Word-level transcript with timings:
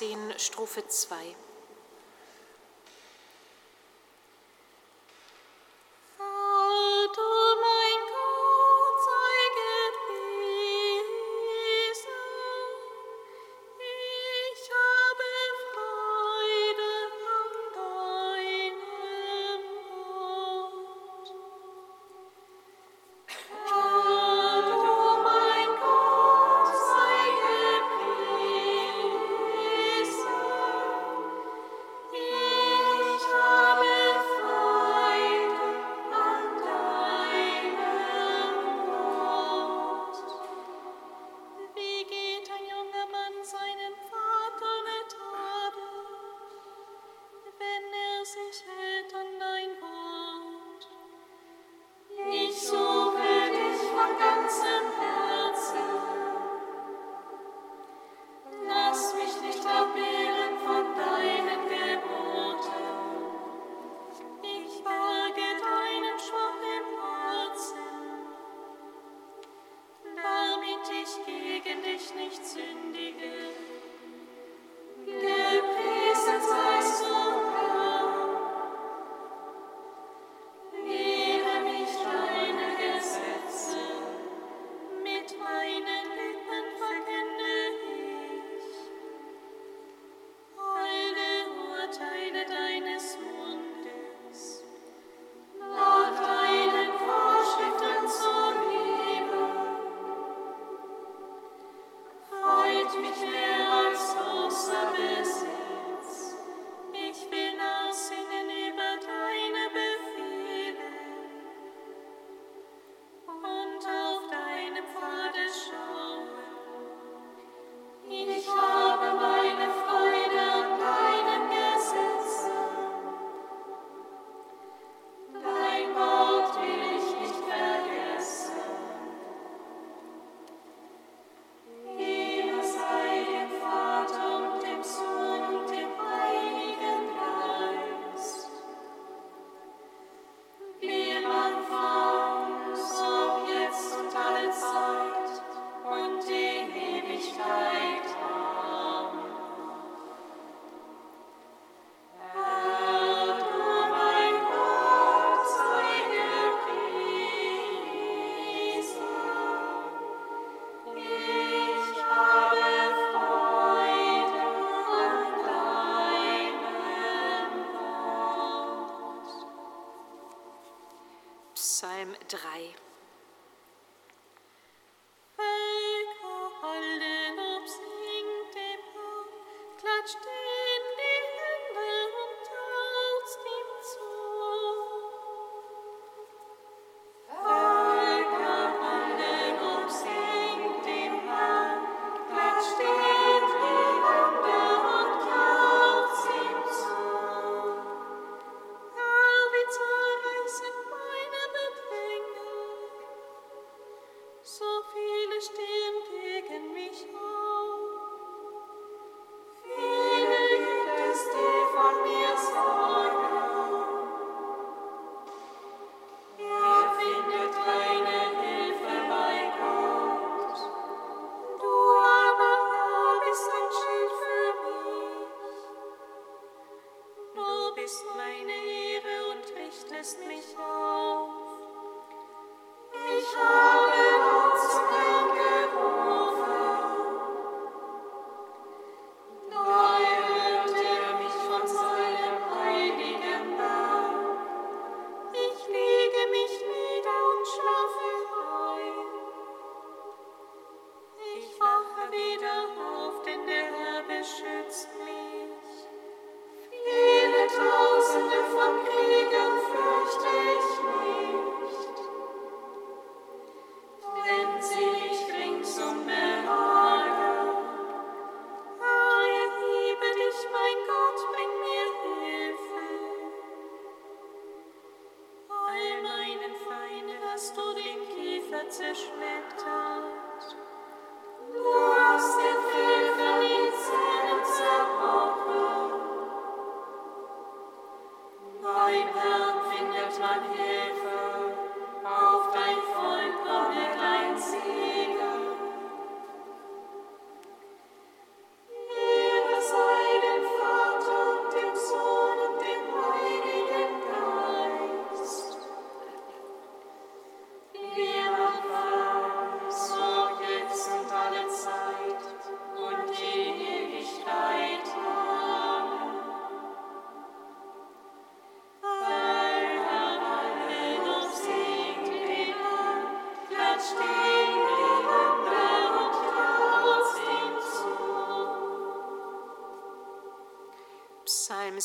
118, 0.00 0.38
Strophe 0.38 0.82
2. 0.82 1.47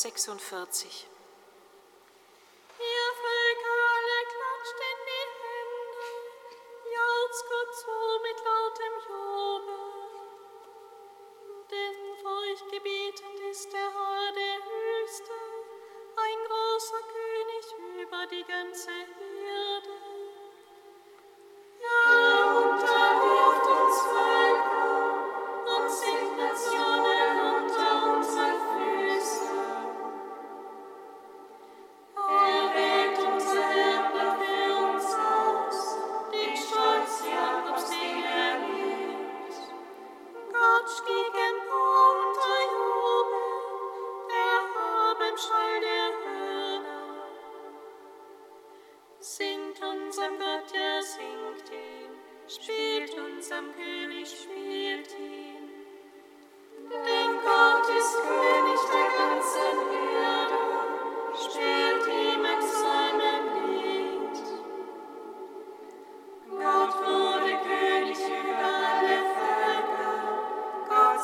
46. 0.04 1.06
Ihr 2.78 3.08
Völker 3.22 3.78
alle 3.96 4.20
klatscht 4.34 4.80
in 4.92 5.00
die 5.08 5.28
Hände, 5.40 6.08
jauchzt 6.92 7.44
Gott 7.48 7.72
zu 7.74 7.96
mit 8.20 8.38
lautem 8.44 8.94
Jobe. 9.08 9.78
Denn 11.70 11.98
furchtgebietend 12.20 13.38
ist 13.50 13.72
der 13.72 13.88
Herr 13.94 14.28
der 14.32 14.58
Höchste, 14.68 15.36
ein 16.16 16.40
großer 16.48 17.02
König 17.16 17.64
über 18.04 18.26
die 18.26 18.44
ganze 18.44 18.90
Welt. 18.90 19.03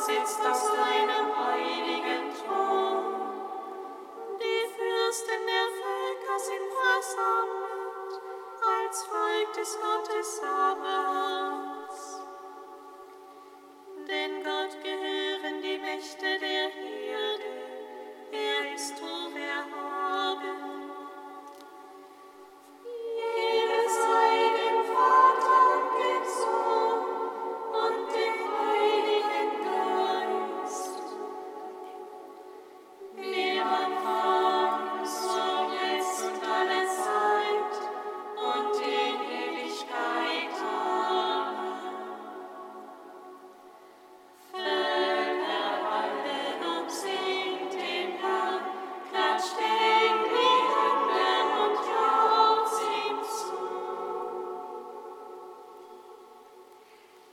sitzt 0.01 0.41
auf 0.41 0.71
deinem 0.71 1.27
heiligen 1.45 2.33
Thron. 2.33 3.21
Die 4.39 4.63
Fürsten 4.75 5.41
der 5.45 5.67
Völker 5.79 6.39
sind 6.39 6.67
versammelt 6.81 8.13
als 8.79 9.03
Volk 9.03 9.53
des 9.53 9.77
Gottes 9.79 10.41
Abrahams. 10.43 12.21
Denn 14.07 14.43
Gott 14.43 14.83
gehören 14.83 15.61
die 15.61 15.77
Mächte 15.77 16.39
der 16.39 16.69
Himmel. 16.69 17.00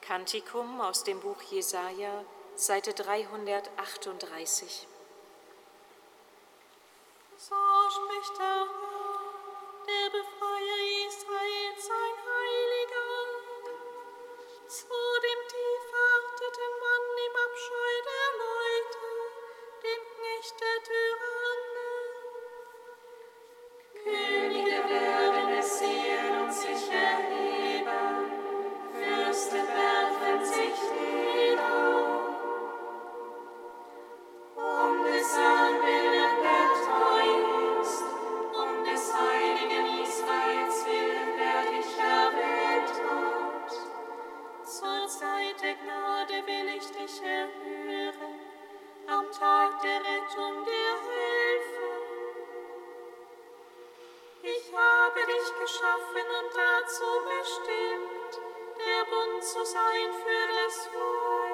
Kantikum 0.08 0.80
aus 0.80 1.04
dem 1.04 1.20
Buch 1.20 1.42
Jesaja, 1.50 2.24
Seite 2.54 2.94
338. 2.94 4.88
So 7.36 7.54
spricht 7.90 8.38
der 8.38 8.46
Herr, 8.46 8.68
der 9.86 10.08
Befreier 10.08 10.80
Israel, 11.08 11.74
sein 11.76 12.17
geschaffen 55.68 56.26
und 56.40 56.50
dazu 56.56 57.04
bestimmt, 57.28 58.40
der 58.78 59.04
Bund 59.04 59.44
zu 59.44 59.64
sein 59.66 60.10
für 60.24 60.46
das 60.64 60.88
Wohl. 60.94 61.47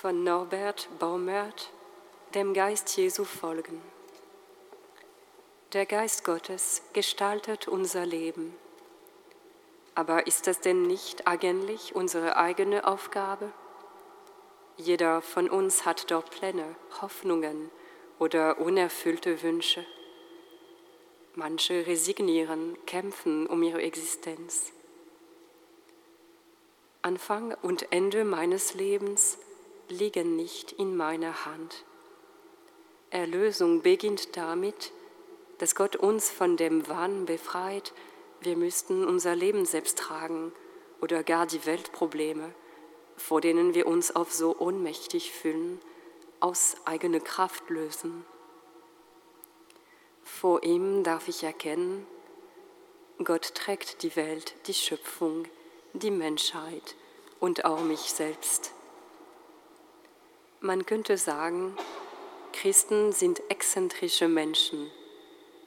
Von 0.00 0.24
Norbert 0.24 0.88
Baumert, 0.98 1.70
dem 2.34 2.54
Geist 2.54 2.96
Jesu 2.96 3.24
folgen. 3.24 3.82
Der 5.74 5.84
Geist 5.84 6.24
Gottes 6.24 6.80
gestaltet 6.94 7.68
unser 7.68 8.06
Leben. 8.06 8.54
Aber 9.94 10.26
ist 10.26 10.46
das 10.46 10.62
denn 10.62 10.84
nicht 10.84 11.26
eigentlich 11.26 11.94
unsere 11.94 12.38
eigene 12.38 12.86
Aufgabe? 12.86 13.52
Jeder 14.78 15.20
von 15.20 15.50
uns 15.50 15.84
hat 15.84 16.10
doch 16.10 16.24
Pläne, 16.30 16.76
Hoffnungen 17.02 17.70
oder 18.18 18.58
unerfüllte 18.58 19.42
Wünsche. 19.42 19.84
Manche 21.34 21.86
resignieren, 21.86 22.78
kämpfen 22.86 23.46
um 23.46 23.62
ihre 23.62 23.82
Existenz. 23.82 24.72
Anfang 27.02 27.54
und 27.60 27.92
Ende 27.92 28.24
meines 28.24 28.72
Lebens 28.72 29.36
liegen 29.90 30.36
nicht 30.36 30.72
in 30.72 30.96
meiner 30.96 31.44
Hand. 31.44 31.84
Erlösung 33.10 33.82
beginnt 33.82 34.36
damit, 34.36 34.92
dass 35.58 35.74
Gott 35.74 35.96
uns 35.96 36.30
von 36.30 36.56
dem 36.56 36.88
Wahn 36.88 37.26
befreit, 37.26 37.92
wir 38.40 38.56
müssten 38.56 39.04
unser 39.04 39.34
Leben 39.34 39.66
selbst 39.66 39.98
tragen 39.98 40.52
oder 41.00 41.22
gar 41.22 41.46
die 41.46 41.66
Weltprobleme, 41.66 42.54
vor 43.16 43.40
denen 43.40 43.74
wir 43.74 43.86
uns 43.86 44.14
oft 44.16 44.32
so 44.32 44.56
ohnmächtig 44.58 45.32
fühlen, 45.32 45.80
aus 46.38 46.76
eigener 46.86 47.20
Kraft 47.20 47.68
lösen. 47.68 48.24
Vor 50.24 50.62
ihm 50.62 51.04
darf 51.04 51.28
ich 51.28 51.42
erkennen, 51.42 52.06
Gott 53.22 53.54
trägt 53.54 54.02
die 54.02 54.16
Welt, 54.16 54.54
die 54.66 54.72
Schöpfung, 54.72 55.44
die 55.92 56.10
Menschheit 56.10 56.94
und 57.40 57.66
auch 57.66 57.80
mich 57.80 58.00
selbst. 58.00 58.72
Man 60.62 60.84
könnte 60.84 61.16
sagen, 61.16 61.74
Christen 62.52 63.12
sind 63.12 63.40
exzentrische 63.48 64.28
Menschen, 64.28 64.90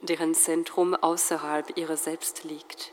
deren 0.02 0.34
Zentrum 0.34 0.94
außerhalb 0.94 1.76
ihrer 1.76 1.96
selbst 1.96 2.44
liegt. 2.44 2.92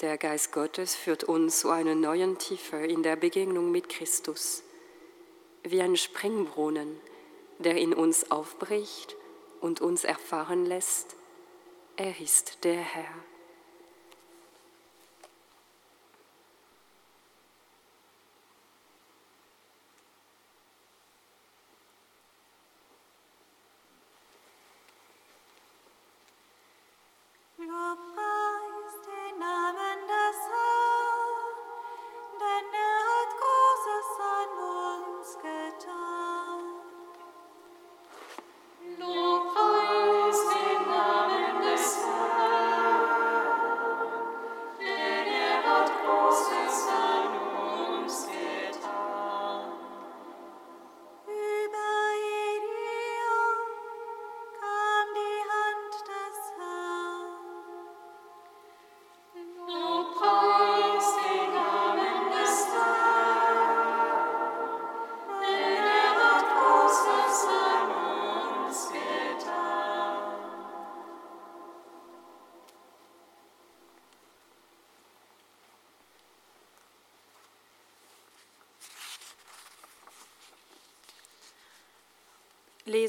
Der 0.00 0.16
Geist 0.18 0.52
Gottes 0.52 0.94
führt 0.94 1.24
uns 1.24 1.58
zu 1.58 1.70
einer 1.70 1.96
neuen 1.96 2.38
Tiefe 2.38 2.76
in 2.76 3.02
der 3.02 3.16
Begegnung 3.16 3.72
mit 3.72 3.88
Christus, 3.88 4.62
wie 5.64 5.82
ein 5.82 5.96
Springbrunnen, 5.96 7.00
der 7.58 7.76
in 7.78 7.92
uns 7.92 8.30
aufbricht 8.30 9.16
und 9.60 9.80
uns 9.80 10.04
erfahren 10.04 10.64
lässt, 10.64 11.16
er 11.96 12.20
ist 12.20 12.62
der 12.62 12.80
Herr. 12.80 13.29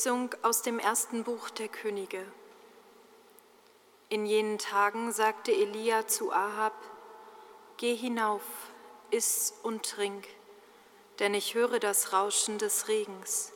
Lesung 0.02 0.34
aus 0.42 0.64
dem 0.64 0.80
ersten 0.80 1.24
Buch 1.24 1.52
der 1.52 1.68
Könige. 1.68 2.26
In 4.10 4.26
jenen 4.26 4.58
Tagen 4.58 5.12
sagte 5.12 5.52
Elia 5.52 6.08
zu 6.08 6.32
Ahab, 6.32 6.74
Geh 7.78 7.96
hinauf, 7.96 8.42
iss 9.12 9.54
und 9.62 9.86
trink, 9.86 10.28
denn 11.20 11.36
ich 11.36 11.54
höre 11.54 11.78
das 11.80 12.14
Rauschen 12.14 12.58
des 12.58 12.88
Regens. 12.88 13.54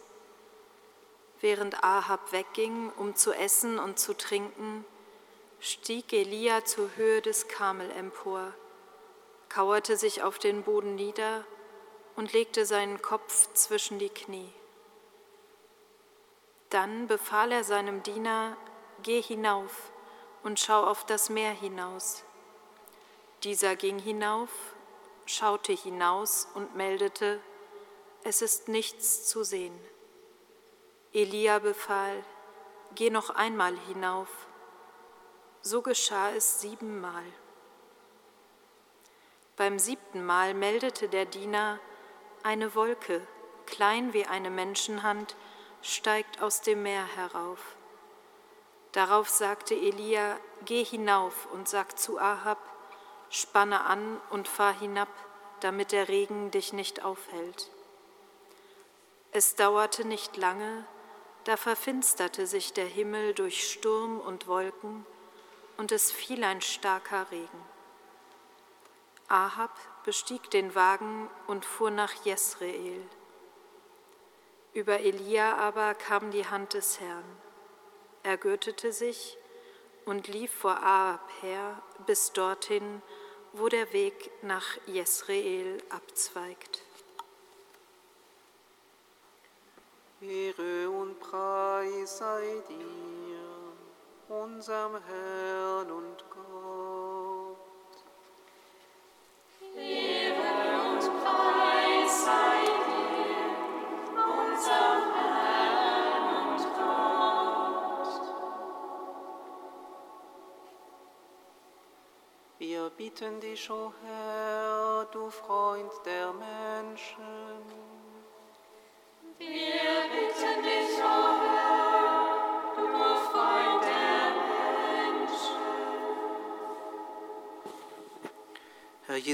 Während 1.41 1.83
Ahab 1.83 2.31
wegging, 2.31 2.91
um 2.95 3.15
zu 3.15 3.33
essen 3.33 3.79
und 3.79 3.97
zu 3.97 4.15
trinken, 4.15 4.85
stieg 5.59 6.13
Elia 6.13 6.63
zur 6.63 6.95
Höhe 6.95 7.23
des 7.23 7.47
Karmel 7.47 7.89
empor, 7.89 8.53
kauerte 9.49 9.97
sich 9.97 10.21
auf 10.21 10.37
den 10.37 10.61
Boden 10.61 10.93
nieder 10.93 11.43
und 12.15 12.33
legte 12.33 12.67
seinen 12.67 13.01
Kopf 13.01 13.51
zwischen 13.55 13.97
die 13.97 14.09
Knie. 14.09 14.53
Dann 16.75 17.07
befahl 17.07 17.53
er 17.53 17.63
seinem 17.63 18.03
Diener, 18.03 18.57
geh 19.01 19.21
hinauf 19.21 19.93
und 20.43 20.59
schau 20.59 20.83
auf 20.83 21.05
das 21.05 21.29
Meer 21.29 21.53
hinaus. 21.53 22.25
Dieser 23.43 23.77
ging 23.77 23.97
hinauf, 23.97 24.49
schaute 25.25 25.71
hinaus 25.71 26.49
und 26.53 26.75
meldete, 26.75 27.39
es 28.25 28.41
ist 28.41 28.67
nichts 28.67 29.25
zu 29.25 29.45
sehen. 29.45 29.79
Elia 31.13 31.59
befahl, 31.59 32.25
geh 32.93 33.09
noch 33.09 33.29
einmal 33.29 33.77
hinauf. 33.87 34.27
So 35.61 35.81
geschah 35.81 36.31
es 36.31 36.59
siebenmal. 36.59 37.23
Beim 39.55 39.79
siebten 39.79 40.25
Mal 40.25 40.53
meldete 40.53 41.07
der 41.07 41.23
Diener, 41.23 41.79
eine 42.43 42.75
Wolke, 42.75 43.25
klein 43.65 44.11
wie 44.11 44.25
eine 44.25 44.49
Menschenhand, 44.49 45.37
steigt 45.85 46.41
aus 46.41 46.61
dem 46.61 46.81
Meer 46.81 47.05
herauf. 47.15 47.59
Darauf 48.91 49.29
sagte 49.29 49.75
Elia, 49.75 50.39
geh 50.65 50.83
hinauf 50.83 51.47
und 51.51 51.69
sag 51.69 51.99
zu 51.99 52.17
Ahab, 52.19 52.57
spanne 53.29 53.81
an 53.81 54.19
und 54.31 54.47
fahr 54.47 54.73
hinab, 54.73 55.09
damit 55.59 55.91
der 55.91 56.07
Regen 56.07 56.49
dich 56.49 56.73
nicht 56.73 57.03
aufhält. 57.03 57.69
Es 59.31 59.55
dauerte 59.55 60.05
nicht 60.05 60.37
lange, 60.37 60.85
da 61.43 61.55
verfinsterte 61.55 62.47
sich 62.47 62.73
der 62.73 62.87
Himmel 62.87 63.33
durch 63.33 63.69
Sturm 63.71 64.19
und 64.19 64.47
Wolken, 64.47 65.05
und 65.77 65.91
es 65.91 66.11
fiel 66.11 66.43
ein 66.43 66.61
starker 66.61 67.29
Regen. 67.31 67.65
Ahab 69.27 69.77
bestieg 70.03 70.49
den 70.49 70.73
Wagen 70.73 71.29
und 71.47 71.65
fuhr 71.65 71.91
nach 71.91 72.13
Jesreel. 72.23 73.01
Über 74.75 74.99
Elia 74.99 75.55
aber 75.55 75.93
kam 75.93 76.31
die 76.31 76.45
Hand 76.45 76.73
des 76.73 76.99
Herrn. 76.99 77.23
Er 78.23 78.35
gürtete 78.35 78.91
sich 78.91 79.37
und 80.03 80.27
lief 80.27 80.51
vor 80.51 80.83
Ahab 80.83 81.29
her 81.41 81.81
bis 82.05 82.33
dorthin, 82.33 83.01
wo 83.53 83.69
der 83.69 83.93
Weg 83.93 84.31
nach 84.41 84.65
Jesreel 84.85 85.77
abzweigt. 85.87 86.81
Ehre 90.19 90.89
und 90.89 91.21
Preis 91.21 92.17
sei 92.17 92.61
dir, 92.67 94.35
unserem 94.35 95.01
Herrn 95.05 95.89
und 95.89 96.25
Gott. 96.29 96.74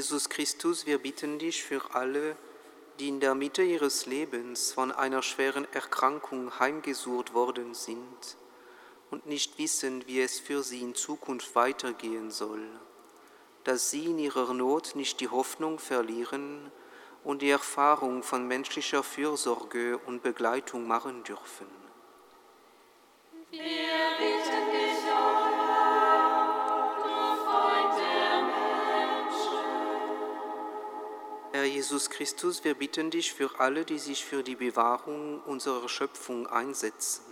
Jesus 0.02 0.30
Christus, 0.30 0.88
wir 0.88 0.98
bitten 0.98 1.38
dich 1.38 1.64
für 1.64 1.94
alle, 1.94 2.36
die 2.98 3.08
in 3.08 3.20
der 3.20 3.36
Mitte 3.36 3.62
ihres 3.62 4.08
Lebens 4.08 4.72
von 4.72 4.92
einer 4.92 5.22
schweren 5.22 5.72
Erkrankung 5.76 6.58
heimgesucht 6.58 7.36
worden 7.36 7.76
sind 7.76 8.36
und 9.12 9.28
nicht 9.28 9.60
wissen, 9.60 10.08
wie 10.08 10.20
es 10.20 10.40
für 10.40 10.64
sie 10.64 10.82
in 10.82 10.96
Zukunft 10.96 11.54
weitergehen 11.54 12.32
soll, 12.32 12.68
dass 13.64 13.92
sie 13.92 14.06
in 14.06 14.18
ihrer 14.18 14.56
Not 14.56 14.96
nicht 14.96 15.20
die 15.20 15.28
Hoffnung 15.28 15.78
verlieren 15.78 16.72
und 17.24 17.44
die 17.44 17.52
Erfahrung 17.52 18.24
von 18.24 18.48
menschlicher 18.48 19.04
Fürsorge 19.04 20.00
und 20.08 20.24
Begleitung 20.24 20.88
machen 20.88 21.24
dürfen. 21.24 21.68
Wir 23.52 24.31
Jesus 31.72 32.10
Christus, 32.10 32.64
wir 32.64 32.74
bitten 32.74 33.10
dich 33.12 33.34
für 33.34 33.60
alle, 33.60 33.86
die 33.86 33.98
sich 33.98 34.26
für 34.26 34.44
die 34.44 34.56
Bewahrung 34.56 35.42
unserer 35.42 35.88
Schöpfung 35.88 36.46
einsetzen, 36.48 37.24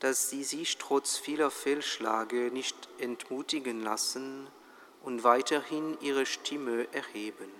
dass 0.00 0.28
sie 0.28 0.44
sich 0.44 0.76
trotz 0.76 1.16
vieler 1.16 1.50
Fehlschläge 1.50 2.50
nicht 2.52 2.76
entmutigen 2.98 3.82
lassen 3.82 4.46
und 5.02 5.24
weiterhin 5.24 5.96
ihre 6.00 6.26
Stimme 6.26 6.86
erheben. 6.92 7.50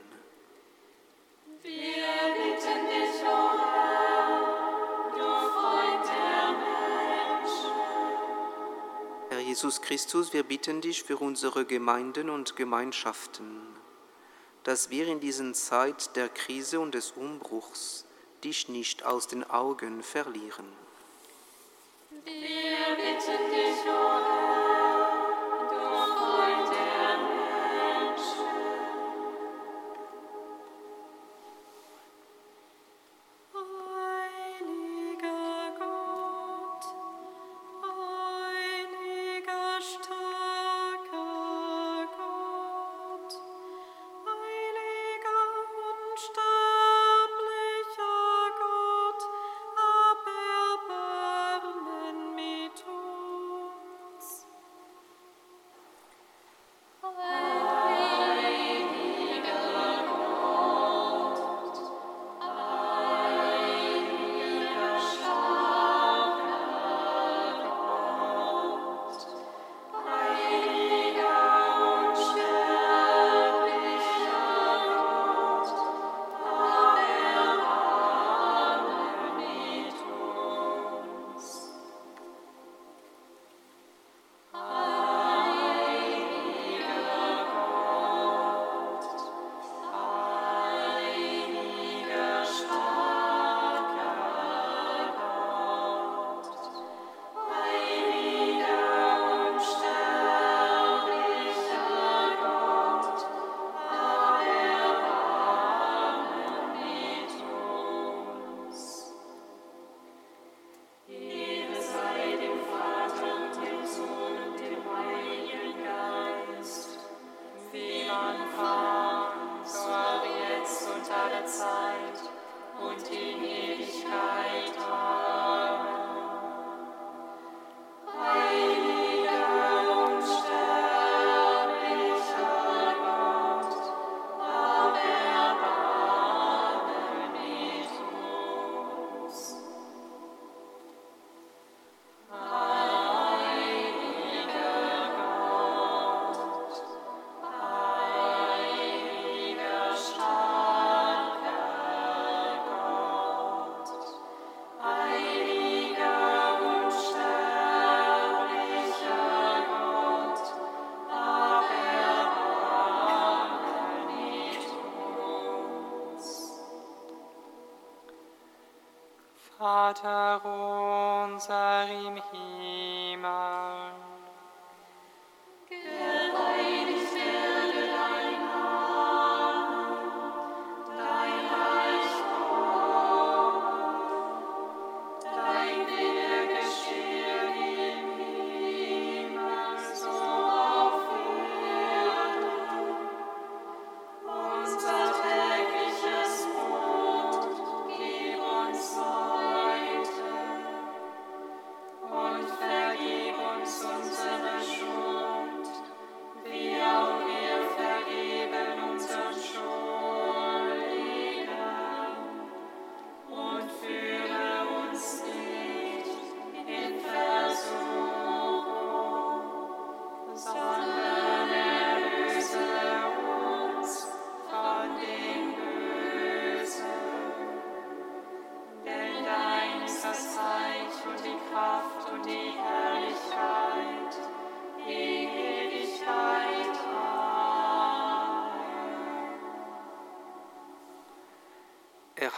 Wir 1.62 1.72
bitten 1.72 2.86
dich, 2.86 3.22
o 3.22 3.50
Herr, 3.58 5.10
du 5.10 5.30
Freund 5.54 6.06
der 6.06 6.52
Menschen. 7.40 7.72
Herr 9.30 9.40
Jesus 9.40 9.80
Christus, 9.80 10.34
wir 10.34 10.42
bitten 10.42 10.82
dich 10.82 11.02
für 11.02 11.16
unsere 11.16 11.64
Gemeinden 11.64 12.28
und 12.28 12.56
Gemeinschaften, 12.56 13.73
dass 14.64 14.90
wir 14.90 15.06
in 15.06 15.20
diesen 15.20 15.54
Zeit 15.54 16.16
der 16.16 16.28
Krise 16.28 16.80
und 16.80 16.94
des 16.94 17.12
Umbruchs 17.12 18.04
dich 18.42 18.68
nicht 18.68 19.04
aus 19.04 19.28
den 19.28 19.48
Augen 19.48 20.02
verlieren. 20.02 20.66
Wir 22.10 22.96
bitten 22.96 23.50
dich, 23.50 23.84
o 23.86 24.03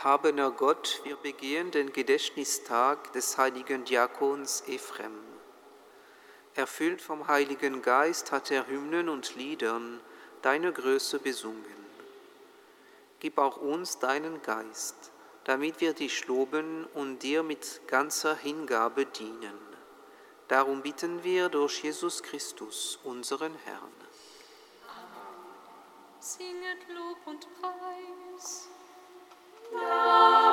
Erhabener 0.07 0.53
Gott, 0.53 1.01
wir 1.03 1.17
begehen 1.17 1.73
den 1.73 1.93
Gedächtnistag 1.93 3.13
des 3.13 3.39
heiligen 3.39 3.85
Diakons 3.85 4.63
Ephrem. 4.69 5.19
Erfüllt 6.55 7.03
vom 7.03 7.27
Heiligen 7.27 7.83
Geist 7.83 8.31
hat 8.31 8.53
er 8.53 8.69
Hymnen 8.69 9.09
und 9.09 9.35
Liedern 9.35 9.99
deine 10.43 10.73
Größe 10.73 11.19
besungen. 11.19 11.87
Gib 13.19 13.37
auch 13.37 13.57
uns 13.57 13.99
deinen 13.99 14.43
Geist, 14.43 15.11
damit 15.43 15.81
wir 15.81 15.93
dich 15.93 16.29
loben 16.29 16.87
und 16.95 17.25
dir 17.25 17.43
mit 17.43 17.81
ganzer 17.89 18.37
Hingabe 18.37 19.07
dienen. 19.07 19.59
Darum 20.47 20.83
bitten 20.83 21.25
wir 21.25 21.49
durch 21.49 21.83
Jesus 21.83 22.23
Christus, 22.23 23.01
unseren 23.03 23.57
Herrn. 23.65 23.93
Singet 26.21 26.89
Lob 26.91 27.27
und 27.27 27.49
Preis. 27.61 28.69
Amen. 29.73 30.46